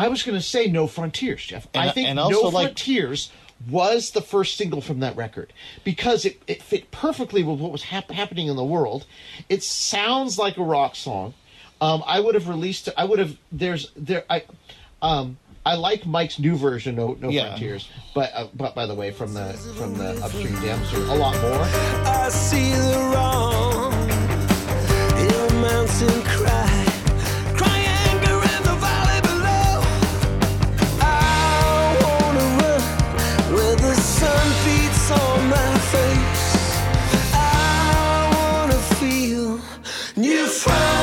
[0.02, 1.68] I was going to say No Frontiers, Jeff.
[1.74, 3.30] And- I think and also, No like- Frontiers
[3.70, 5.52] was the first single from that record
[5.84, 9.06] because it, it fit perfectly with what was hap- happening in the world.
[9.48, 11.34] It sounds like a rock song.
[11.80, 12.88] Um, I would have released.
[12.96, 13.36] I would have.
[13.52, 14.24] There's there.
[14.28, 14.44] I.
[15.00, 17.46] Um, I like Mike's new version, No, no Yeah.
[17.50, 21.40] Frontiers, but uh, but by the way, from the from the upstream dams, a lot
[21.40, 21.62] more.
[22.04, 23.92] I see the wrong
[25.18, 26.81] in a mountain cry, cry
[40.16, 41.01] new frontiers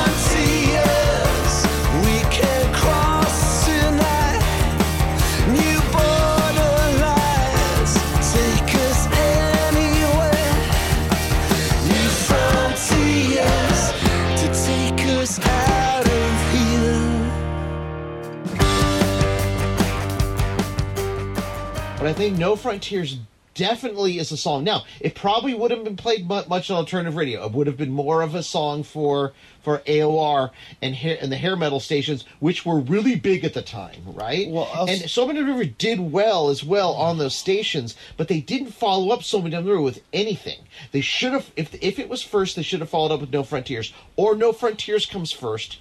[22.20, 23.16] But I think No Frontiers
[23.54, 24.62] definitely is a song.
[24.62, 27.46] Now, it probably would have been played much on alternative radio.
[27.46, 30.50] It would have been more of a song for for AOR
[30.82, 34.50] and hair, and the hair metal stations, which were really big at the time, right?
[34.50, 38.40] Well, and s- So Many River did well as well on those stations, but they
[38.40, 40.58] didn't follow up Sold Me Down the River with anything.
[40.92, 43.42] They should have, if if it was first, they should have followed up with No
[43.44, 45.78] Frontiers, or No Frontiers comes first,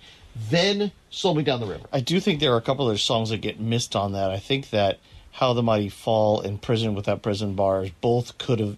[0.49, 1.85] then Sold Me Down the River.
[1.91, 4.31] I do think there are a couple of songs that get missed on that.
[4.31, 4.99] I think that
[5.39, 8.75] How the Mighty Fall and Prison Without Prison Bars both could have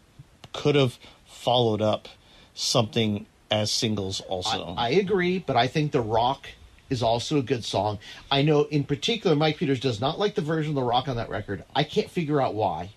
[0.53, 2.07] could have followed up
[2.53, 4.75] something as singles also.
[4.77, 6.49] I, I agree, but I think The Rock
[6.87, 7.97] is also a good song.
[8.29, 11.15] I know in particular Mike Peters does not like the version of The Rock on
[11.15, 11.63] that record.
[11.75, 12.91] I can't figure out why.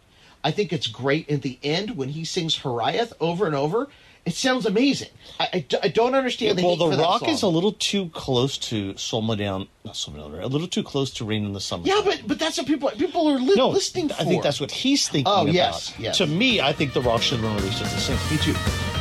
[0.45, 3.89] I think it's great at the end when he sings Hariath over and over.
[4.27, 5.11] It sounds amazing.
[5.39, 9.35] I I don't understand the well, The Rock is a little too close to Soul
[9.37, 11.83] Down, not Soul Down, a little too close to Rain in the Summer.
[11.87, 14.15] Yeah, but but that's what people people are li- no, listening for.
[14.23, 15.53] I think that's what he's thinking Oh, about.
[15.55, 16.17] yes, yes.
[16.19, 18.25] To me, I think The Rock should have been released as a single.
[18.31, 18.94] Me too.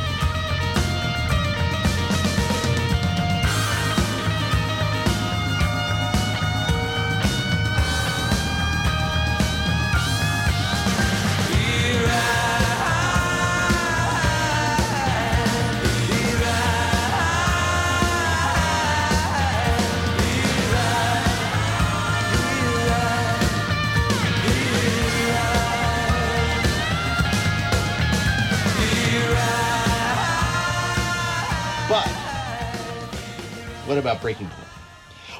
[34.24, 34.68] Breaking Point?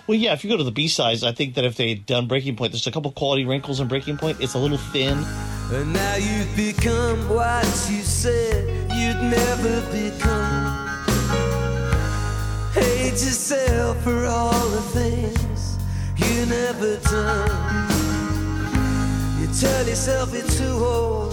[0.07, 2.05] Well, yeah, if you go to the B sides, I think that if they had
[2.05, 4.43] done Breaking Point, there's a couple quality wrinkles in Breaking Point.
[4.43, 5.17] It's a little thin.
[5.73, 11.01] And now you've become what you said you'd never become.
[12.75, 15.79] Hate yourself for all the things
[16.19, 17.89] you never done.
[19.41, 21.33] You tell yourself you're too old.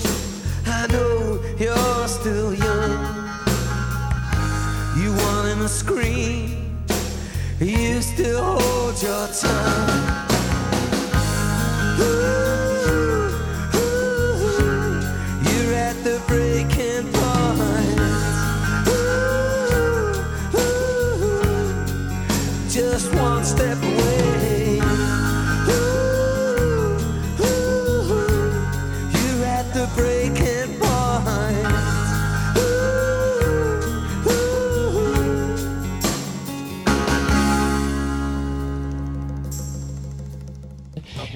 [0.68, 3.22] I know you're still young.
[4.97, 6.11] You want to scream.
[7.62, 9.90] You still hold your tongue.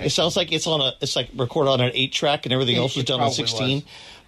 [0.05, 2.75] It sounds like it's on a it's like recorded on an eight track and everything
[2.75, 3.77] It- else was done on sixteen.
[3.79, 3.83] was.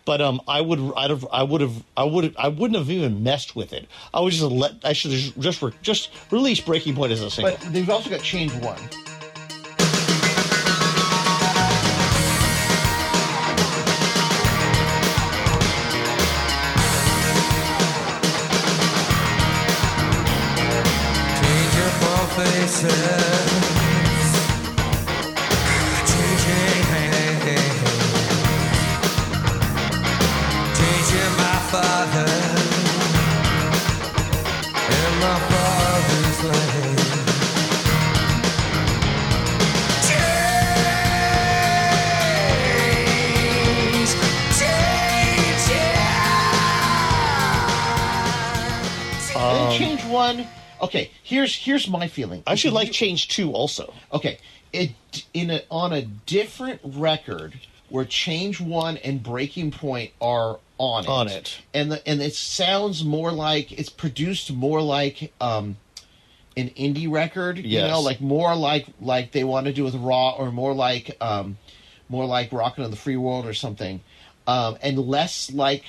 [0.06, 3.24] But um, I would I'd have I would have I would I wouldn't have even
[3.24, 3.88] messed with it.
[4.14, 7.30] I would just let I should have just re- just release Breaking Point as a
[7.30, 7.56] single.
[7.62, 8.80] But they've also got Change One.
[22.78, 23.27] Changing
[50.36, 50.48] One.
[50.82, 52.44] Okay, here's here's my feeling.
[52.46, 53.94] I should like Change Two also.
[54.12, 54.38] Okay,
[54.74, 54.92] it
[55.34, 57.60] in a, on a different record
[57.90, 61.10] where Change One and Breaking Point are on it.
[61.10, 61.60] On it.
[61.74, 65.78] and the and it sounds more like it's produced more like um
[66.56, 67.58] an indie record.
[67.58, 67.84] yes.
[67.84, 71.16] You know, like more like like they want to do with Raw, or more like
[71.22, 71.58] um
[72.10, 74.02] more like Rockin' on the Free World or something,
[74.46, 75.84] um, and less like.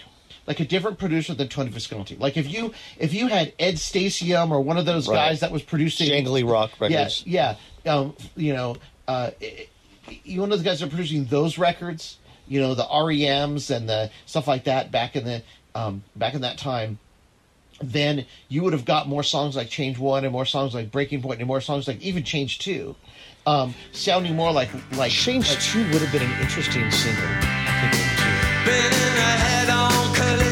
[0.49, 2.17] Like a different producer than Tony Visconti.
[2.17, 5.15] Like if you if you had Ed Stasium or one of those Right.
[5.15, 7.23] guys that was producing Jangly rock records.
[7.27, 7.93] yeah, yeah.
[7.95, 8.77] Um, you know,
[9.07, 9.31] uh,
[10.25, 12.17] you one of the guys that are producing those records.
[12.49, 15.43] You know, the REMs and the stuff like that back in the
[15.75, 16.99] um, back in that time.
[17.83, 21.21] Then you would have got more songs like Change One and more songs like Breaking
[21.21, 22.97] Point and more songs like even Change Two,
[23.47, 27.29] um, sounding more like like Change like- Two would have been an interesting single.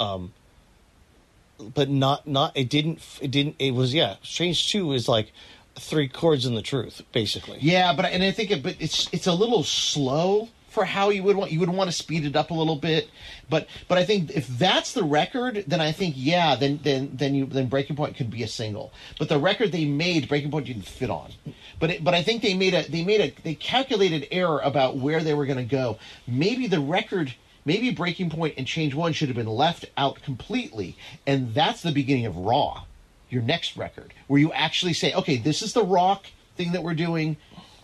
[0.00, 0.32] um
[1.74, 5.32] but not not it didn't it didn't it was yeah Strange 2 is like
[5.78, 9.26] three chords in the truth basically Yeah, but and I think it, but it's it's
[9.26, 12.50] a little slow for how you would want you would want to speed it up
[12.50, 13.10] a little bit.
[13.48, 17.34] But but I think if that's the record, then I think yeah, then then then
[17.34, 18.92] you then Breaking Point could be a single.
[19.18, 21.32] But the record they made, Breaking Point didn't fit on.
[21.78, 24.96] But it, but I think they made a they made a they calculated error about
[24.96, 25.98] where they were going to go.
[26.26, 27.34] Maybe the record.
[27.70, 31.92] Maybe Breaking Point and Change One should have been left out completely, and that's the
[31.92, 32.82] beginning of Raw
[33.28, 36.94] your next record where you actually say okay this is the rock thing that we're
[36.94, 37.36] doing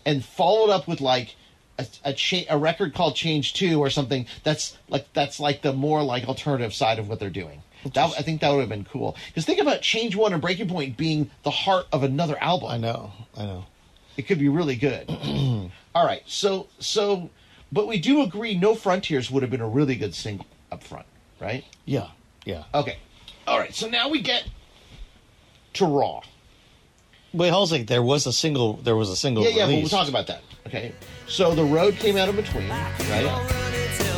[0.05, 1.37] and followed up with like
[1.79, 5.73] a a, cha- a record called change 2 or something that's like that's like the
[5.73, 7.63] more like alternative side of what they're doing.
[7.95, 9.17] That, i think that would have been cool.
[9.29, 12.71] Because think about change 1 and breaking point being the heart of another album.
[12.73, 13.13] I know.
[13.37, 13.67] I know.
[14.17, 15.09] It could be really good.
[15.95, 16.23] All right.
[16.27, 17.31] So so
[17.77, 21.07] but we do agree no frontiers would have been a really good single up front
[21.41, 22.09] right yeah
[22.45, 22.99] yeah okay
[23.47, 24.49] all right so now we get
[25.75, 26.21] to raw
[27.35, 29.89] wait hold on there was a single there was a single Yeah, yeah, but we'll
[29.89, 30.43] talk about that.
[30.67, 30.93] Okay.
[31.29, 34.16] So the road came out in between, right?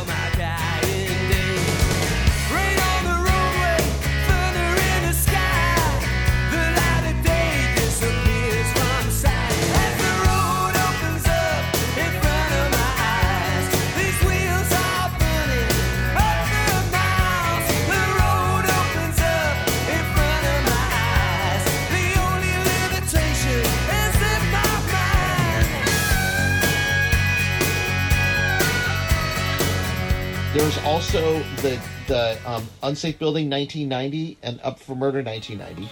[30.85, 35.89] Also the the um, unsafe building 1990 and up for murder 1990.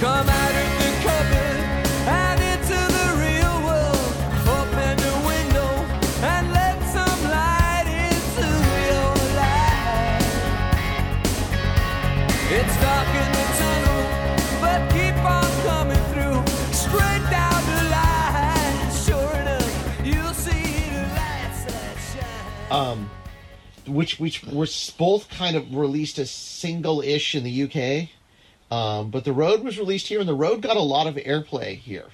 [0.00, 0.71] Come out
[24.02, 24.66] which which were
[24.98, 28.08] both kind of released as single-ish in the UK.
[28.76, 31.76] Um, but the road was released here, and the road got a lot of airplay
[31.76, 32.06] here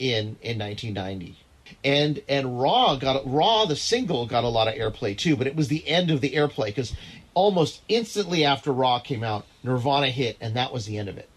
[0.00, 1.38] in in 1990.
[1.84, 5.54] And and Raw got Raw the single got a lot of airplay too, but it
[5.54, 6.92] was the end of the airplay because
[7.34, 11.28] almost instantly after Raw came out, Nirvana hit, and that was the end of it.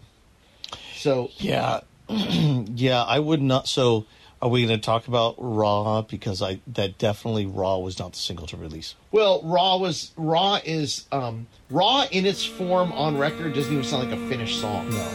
[0.96, 3.04] So Yeah, yeah.
[3.04, 3.68] I would not.
[3.68, 4.06] So,
[4.42, 8.18] are we going to talk about Raw because I that definitely Raw was not the
[8.18, 8.94] single to release.
[9.10, 14.10] Well, Raw was Raw is um, Raw in its form on record doesn't even sound
[14.10, 14.90] like a finished song.
[14.90, 15.08] No.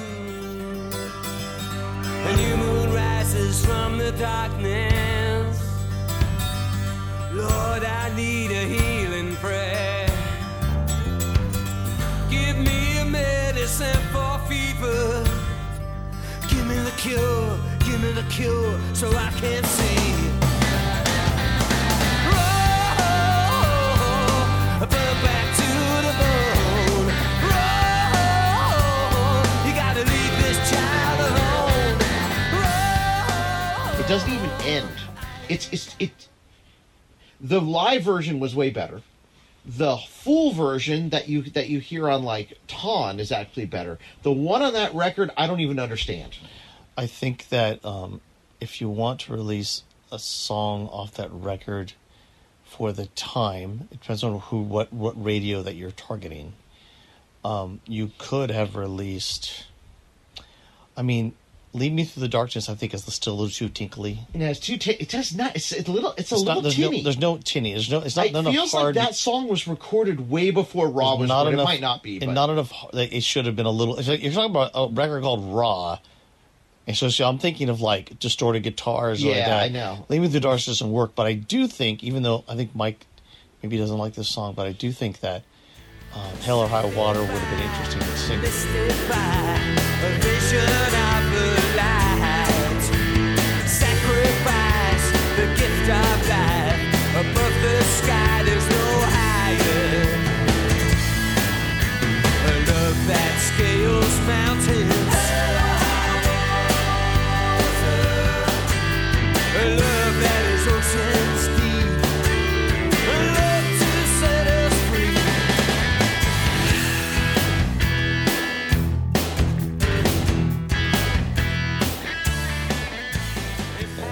[2.24, 5.62] A new moon rises from the darkness.
[7.34, 10.08] Lord, I need a healing prayer.
[12.30, 15.24] Give me a medicine for fever.
[16.50, 17.58] Give me the cure,
[18.32, 20.12] cure so I can see.
[34.00, 34.90] It doesn't even end.
[35.48, 36.28] It's it's it.
[37.40, 39.02] The live version was way better.
[39.66, 44.00] The full version that you that you hear on like Ton is actually better.
[44.24, 46.38] The one on that record, I don't even understand.
[46.98, 48.22] I think that um,
[48.60, 51.94] if you want to release a song off that record
[52.66, 56.54] for the time, it depends on who, what, what radio that you're targeting.
[57.44, 59.66] Um, you could have released.
[60.96, 61.34] I mean,
[61.74, 64.20] "Lead Me Through the Darkness." I think is still a little too tinkly.
[64.36, 64.78] And it's too.
[64.78, 65.56] T- it does not.
[65.56, 66.14] It's, it's a little.
[66.18, 66.98] It's a little not, there's tinny.
[66.98, 67.72] no, there's no tinny.
[67.72, 68.02] There's no.
[68.02, 68.96] It's not it enough feels hard.
[68.96, 71.30] like that song was recorded way before Raw was.
[71.30, 71.54] not recorded.
[71.54, 71.64] enough.
[71.64, 72.72] it might not be, but not enough.
[72.94, 73.98] Like, it should have been a little.
[73.98, 75.98] It's like, you're talking about a record called Raw,
[76.92, 79.24] and so, so I'm thinking of like distorted guitars.
[79.24, 79.64] or like Yeah, that.
[79.64, 80.06] I know.
[80.10, 83.08] Leave Me the Dark doesn't work, but I do think, even though I think Mike
[83.64, 85.44] maybe doesn't like this song, but I do think that
[86.14, 88.72] um, Hell or High Water would have been interesting to sing.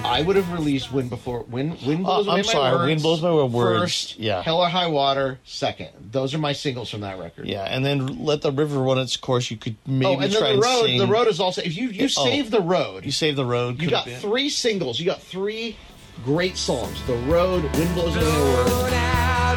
[0.10, 2.86] I would have released "Wind Before Wind." Wind blows Uh, away I'm my sorry, words.
[2.88, 4.42] Wind Blows My Words, First, yeah.
[4.42, 5.40] Hell or High Water.
[5.46, 5.90] Second.
[6.12, 7.48] Those are my singles from that record.
[7.48, 9.50] Yeah, and then let the river run its course.
[9.52, 11.00] You could maybe Oh, and try the and road.
[11.00, 11.62] The road is also.
[11.62, 12.26] If you you Oh.
[12.26, 13.82] save the road, You save the road.
[13.82, 15.00] you got three singles.
[15.00, 15.76] You got three
[16.26, 17.02] great songs.
[17.08, 19.49] The road, Wind blows away my words.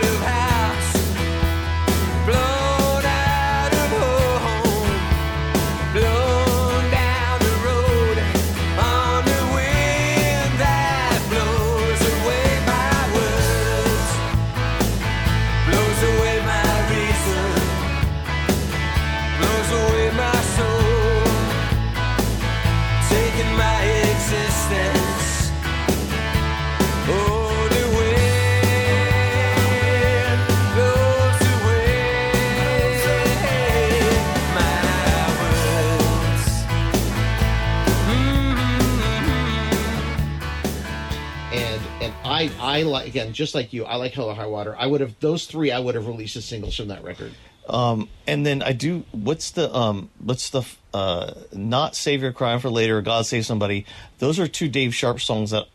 [43.03, 43.85] Like again just like you.
[43.85, 44.75] I like Hell or High Water.
[44.79, 45.71] I would have those three.
[45.71, 47.33] I would have released as singles from that record.
[47.69, 49.05] Um, and then I do.
[49.13, 50.11] What's the um?
[50.19, 50.63] What's the
[50.95, 51.35] uh?
[51.53, 52.99] Not save your crime for later.
[52.99, 53.87] or God save somebody.
[54.19, 55.67] Those are two Dave Sharp songs that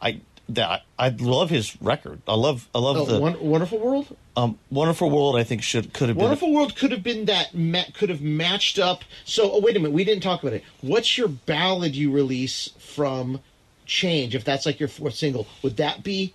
[0.00, 2.20] I that I, I love his record.
[2.28, 4.16] I love I love Oh, the Won- Wonderful World.
[4.36, 5.36] um Wonderful World.
[5.36, 6.24] I think should could have been.
[6.24, 9.02] Wonderful World could have been that ma- could have matched up.
[9.24, 10.62] So oh wait a minute, we didn't talk about it.
[10.80, 13.40] What's your ballad you release from
[13.84, 14.34] Change?
[14.36, 16.34] If that's like your fourth single, would that be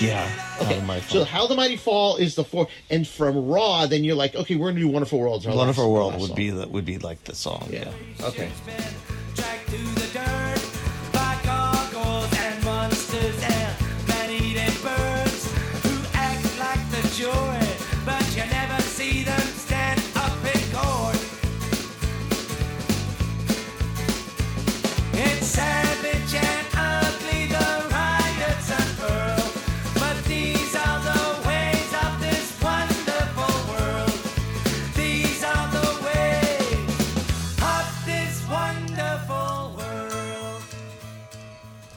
[0.00, 0.28] Yeah.
[0.60, 4.04] Okay, Not my so how the mighty fall is the four, and from Raw, then
[4.04, 5.46] you're like, okay, we're gonna do Wonderful Worlds.
[5.46, 6.36] Wonderful last- World last would song.
[6.36, 7.68] be the, would be like the song.
[7.72, 7.90] yeah.
[8.22, 8.50] Okay,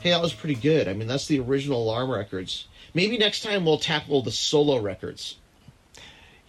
[0.08, 0.88] hey, that was pretty good.
[0.88, 2.68] I mean, that's the original Alarm Records.
[2.94, 5.36] Maybe next time we'll tackle the solo records.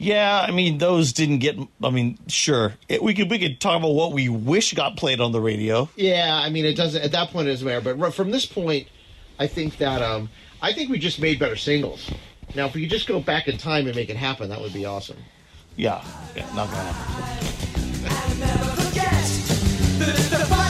[0.00, 1.58] Yeah, I mean those didn't get.
[1.82, 5.20] I mean, sure, it, we could we could talk about what we wish got played
[5.20, 5.88] on the radio.
[5.96, 7.94] Yeah, I mean, it doesn't at that point it doesn't matter.
[7.96, 8.86] But from this point,
[9.40, 10.30] I think that um,
[10.62, 12.08] I think we just made better singles.
[12.54, 14.72] Now, if we could just go back in time and make it happen, that would
[14.72, 15.18] be awesome.
[15.74, 16.04] Yeah,
[16.36, 18.38] yeah, not gonna happen.
[20.30, 20.67] Never